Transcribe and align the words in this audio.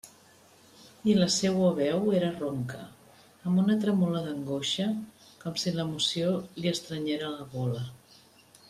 I 1.11 1.13
la 1.17 1.27
seua 1.35 1.67
veu 1.79 2.07
era 2.19 2.31
ronca, 2.39 2.81
amb 3.51 3.63
una 3.65 3.77
tremolor 3.85 4.27
d'angoixa, 4.31 4.89
com 5.45 5.63
si 5.65 5.77
l'emoció 5.79 6.35
li 6.61 6.73
estrenyera 6.77 7.33
la 7.39 7.49
gola. 7.57 7.89